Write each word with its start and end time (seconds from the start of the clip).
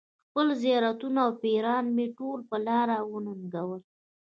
خپل 0.27 0.47
زیارتونه 0.61 1.19
او 1.25 1.31
پیران 1.43 1.85
مې 1.95 2.05
ټول 2.17 2.39
په 2.49 2.57
لاره 2.67 2.97
وننګول. 3.11 3.81